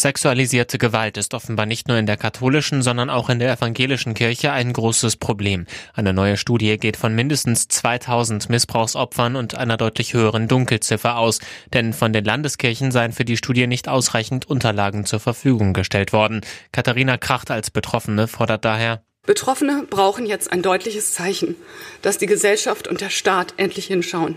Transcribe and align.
Sexualisierte 0.00 0.78
Gewalt 0.78 1.18
ist 1.18 1.34
offenbar 1.34 1.66
nicht 1.66 1.86
nur 1.86 1.98
in 1.98 2.06
der 2.06 2.16
katholischen, 2.16 2.80
sondern 2.80 3.10
auch 3.10 3.28
in 3.28 3.38
der 3.38 3.52
evangelischen 3.52 4.14
Kirche 4.14 4.50
ein 4.50 4.72
großes 4.72 5.16
Problem. 5.16 5.66
Eine 5.92 6.14
neue 6.14 6.38
Studie 6.38 6.78
geht 6.78 6.96
von 6.96 7.14
mindestens 7.14 7.68
2000 7.68 8.48
Missbrauchsopfern 8.48 9.36
und 9.36 9.56
einer 9.56 9.76
deutlich 9.76 10.14
höheren 10.14 10.48
Dunkelziffer 10.48 11.18
aus, 11.18 11.40
denn 11.74 11.92
von 11.92 12.14
den 12.14 12.24
Landeskirchen 12.24 12.92
seien 12.92 13.12
für 13.12 13.26
die 13.26 13.36
Studie 13.36 13.66
nicht 13.66 13.88
ausreichend 13.88 14.46
Unterlagen 14.48 15.04
zur 15.04 15.20
Verfügung 15.20 15.74
gestellt 15.74 16.14
worden. 16.14 16.40
Katharina 16.72 17.18
Kracht 17.18 17.50
als 17.50 17.70
Betroffene 17.70 18.26
fordert 18.26 18.64
daher, 18.64 19.02
Betroffene 19.30 19.86
brauchen 19.88 20.26
jetzt 20.26 20.50
ein 20.50 20.60
deutliches 20.60 21.12
Zeichen, 21.12 21.54
dass 22.02 22.18
die 22.18 22.26
Gesellschaft 22.26 22.88
und 22.88 23.00
der 23.00 23.10
Staat 23.10 23.54
endlich 23.58 23.86
hinschauen. 23.86 24.34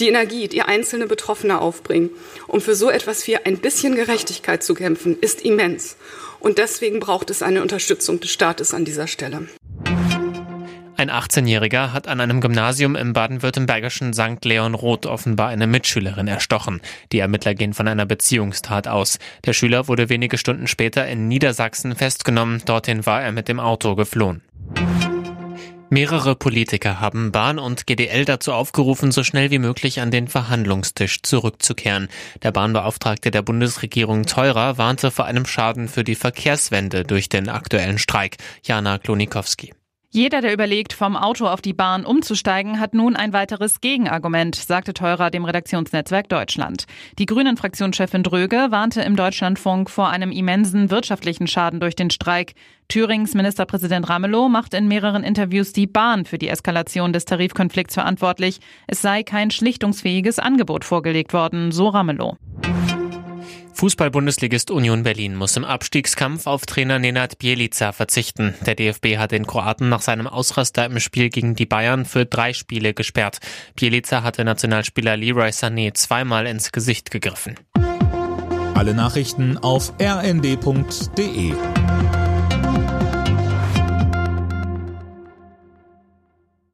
Die 0.00 0.08
Energie, 0.08 0.48
die 0.48 0.60
einzelne 0.60 1.06
Betroffene 1.06 1.60
aufbringen, 1.60 2.10
um 2.46 2.60
für 2.60 2.74
so 2.74 2.90
etwas 2.90 3.26
wie 3.26 3.38
ein 3.38 3.56
bisschen 3.56 3.94
Gerechtigkeit 3.94 4.62
zu 4.62 4.74
kämpfen, 4.74 5.18
ist 5.18 5.40
immens. 5.40 5.96
Und 6.40 6.58
deswegen 6.58 7.00
braucht 7.00 7.30
es 7.30 7.42
eine 7.42 7.62
Unterstützung 7.62 8.20
des 8.20 8.30
Staates 8.30 8.74
an 8.74 8.84
dieser 8.84 9.06
Stelle. 9.06 9.48
Ein 11.00 11.12
18-Jähriger 11.12 11.92
hat 11.92 12.08
an 12.08 12.20
einem 12.20 12.40
Gymnasium 12.40 12.96
im 12.96 13.12
baden-württembergischen 13.12 14.12
St. 14.12 14.44
Leon 14.44 14.74
Roth 14.74 15.06
offenbar 15.06 15.46
eine 15.46 15.68
Mitschülerin 15.68 16.26
erstochen. 16.26 16.80
Die 17.12 17.20
Ermittler 17.20 17.54
gehen 17.54 17.72
von 17.72 17.86
einer 17.86 18.04
Beziehungstat 18.04 18.88
aus. 18.88 19.20
Der 19.44 19.52
Schüler 19.52 19.86
wurde 19.86 20.08
wenige 20.08 20.38
Stunden 20.38 20.66
später 20.66 21.06
in 21.06 21.28
Niedersachsen 21.28 21.94
festgenommen. 21.94 22.62
Dorthin 22.64 23.06
war 23.06 23.22
er 23.22 23.30
mit 23.30 23.46
dem 23.46 23.60
Auto 23.60 23.94
geflohen. 23.94 24.42
Mehrere 25.88 26.34
Politiker 26.34 26.98
haben 26.98 27.30
Bahn 27.30 27.60
und 27.60 27.86
GDL 27.86 28.24
dazu 28.24 28.52
aufgerufen, 28.52 29.12
so 29.12 29.22
schnell 29.22 29.52
wie 29.52 29.60
möglich 29.60 30.00
an 30.00 30.10
den 30.10 30.26
Verhandlungstisch 30.26 31.22
zurückzukehren. 31.22 32.08
Der 32.42 32.50
Bahnbeauftragte 32.50 33.30
der 33.30 33.42
Bundesregierung 33.42 34.26
Teurer 34.26 34.78
warnte 34.78 35.12
vor 35.12 35.26
einem 35.26 35.46
Schaden 35.46 35.86
für 35.86 36.02
die 36.02 36.16
Verkehrswende 36.16 37.04
durch 37.04 37.28
den 37.28 37.48
aktuellen 37.48 37.98
Streik. 37.98 38.38
Jana 38.64 38.98
Klonikowski. 38.98 39.74
Jeder, 40.10 40.40
der 40.40 40.54
überlegt, 40.54 40.94
vom 40.94 41.18
Auto 41.18 41.46
auf 41.46 41.60
die 41.60 41.74
Bahn 41.74 42.06
umzusteigen, 42.06 42.80
hat 42.80 42.94
nun 42.94 43.14
ein 43.14 43.34
weiteres 43.34 43.82
Gegenargument, 43.82 44.54
sagte 44.54 44.94
Teurer 44.94 45.30
dem 45.30 45.44
Redaktionsnetzwerk 45.44 46.30
Deutschland. 46.30 46.86
Die 47.18 47.26
Grünen-Fraktionschefin 47.26 48.22
Dröge 48.22 48.68
warnte 48.70 49.02
im 49.02 49.16
Deutschlandfunk 49.16 49.90
vor 49.90 50.08
einem 50.08 50.30
immensen 50.30 50.90
wirtschaftlichen 50.90 51.46
Schaden 51.46 51.78
durch 51.78 51.94
den 51.94 52.08
Streik. 52.08 52.54
Thürings 52.88 53.34
Ministerpräsident 53.34 54.08
Ramelow 54.08 54.48
macht 54.48 54.72
in 54.72 54.88
mehreren 54.88 55.24
Interviews 55.24 55.74
die 55.74 55.86
Bahn 55.86 56.24
für 56.24 56.38
die 56.38 56.48
Eskalation 56.48 57.12
des 57.12 57.26
Tarifkonflikts 57.26 57.92
verantwortlich. 57.92 58.60
Es 58.86 59.02
sei 59.02 59.22
kein 59.22 59.50
schlichtungsfähiges 59.50 60.38
Angebot 60.38 60.86
vorgelegt 60.86 61.34
worden, 61.34 61.70
so 61.70 61.88
Ramelow. 61.88 62.38
Fußball-Bundesligist 63.78 64.72
Union 64.72 65.04
Berlin 65.04 65.36
muss 65.36 65.56
im 65.56 65.64
Abstiegskampf 65.64 66.48
auf 66.48 66.66
Trainer 66.66 66.98
Nenad 66.98 67.38
Bielica 67.38 67.92
verzichten. 67.92 68.54
Der 68.66 68.74
DFB 68.74 69.18
hat 69.18 69.30
den 69.30 69.46
Kroaten 69.46 69.88
nach 69.88 70.00
seinem 70.00 70.26
Ausraster 70.26 70.84
im 70.86 70.98
Spiel 70.98 71.30
gegen 71.30 71.54
die 71.54 71.64
Bayern 71.64 72.04
für 72.04 72.26
drei 72.26 72.54
Spiele 72.54 72.92
gesperrt. 72.92 73.38
Bielica 73.76 74.24
hatte 74.24 74.44
Nationalspieler 74.44 75.16
Leroy 75.16 75.50
Sané 75.50 75.94
zweimal 75.94 76.48
ins 76.48 76.72
Gesicht 76.72 77.12
gegriffen. 77.12 77.54
Alle 78.74 78.94
Nachrichten 78.94 79.56
auf 79.58 79.92
rnd.de 80.02 81.52